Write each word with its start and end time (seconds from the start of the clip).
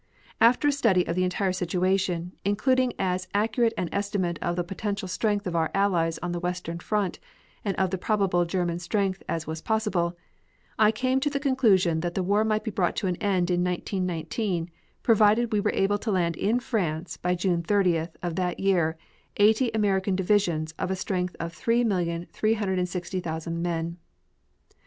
After 0.39 0.67
a 0.67 0.71
study 0.71 1.05
of 1.05 1.15
the 1.15 1.23
entire 1.23 1.53
situation, 1.53 2.31
including 2.43 2.91
as 2.97 3.27
accurate 3.35 3.75
an 3.77 3.87
estimate 3.91 4.39
of 4.41 4.55
the 4.55 4.63
potential 4.63 5.07
strength 5.07 5.45
of 5.45 5.55
our 5.55 5.69
allies 5.75 6.17
on 6.23 6.31
the 6.31 6.39
western 6.39 6.79
front 6.79 7.19
and 7.63 7.75
of 7.77 7.91
the 7.91 7.99
probable 7.99 8.43
German 8.43 8.79
strength 8.79 9.21
as 9.29 9.45
was 9.45 9.61
possible, 9.61 10.17
I 10.79 10.91
came 10.91 11.19
to 11.19 11.29
the 11.29 11.39
conclusion 11.39 11.99
that 11.99 12.15
the 12.15 12.23
war 12.23 12.43
might 12.43 12.63
be 12.63 12.71
brought 12.71 12.95
to 12.95 13.05
an 13.05 13.15
end 13.17 13.51
in 13.51 13.63
1919, 13.63 14.71
provided 15.03 15.53
we 15.53 15.59
were 15.59 15.69
able 15.71 15.99
to 15.99 16.09
land 16.09 16.35
in 16.35 16.59
France 16.59 17.17
by 17.17 17.35
June 17.35 17.61
30th 17.61 18.15
of 18.23 18.35
that 18.37 18.59
year 18.59 18.97
eighty 19.37 19.69
American 19.75 20.15
divisions 20.15 20.71
of 20.79 20.89
a 20.89 20.95
strength 20.95 21.35
of 21.39 21.53
3,360,000 21.53 23.53
men. 23.53 23.97